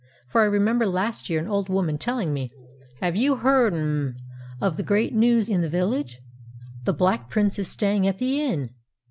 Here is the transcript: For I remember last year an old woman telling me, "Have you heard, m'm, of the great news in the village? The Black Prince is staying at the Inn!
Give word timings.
For 0.29 0.41
I 0.41 0.45
remember 0.45 0.87
last 0.87 1.29
year 1.29 1.39
an 1.39 1.47
old 1.47 1.69
woman 1.69 1.99
telling 1.99 2.33
me, 2.33 2.51
"Have 3.01 3.15
you 3.15 3.35
heard, 3.35 3.71
m'm, 3.71 4.15
of 4.59 4.75
the 4.75 4.81
great 4.81 5.13
news 5.13 5.47
in 5.47 5.61
the 5.61 5.69
village? 5.69 6.19
The 6.85 6.93
Black 6.93 7.29
Prince 7.29 7.59
is 7.59 7.67
staying 7.67 8.07
at 8.07 8.17
the 8.17 8.41
Inn! 8.41 8.71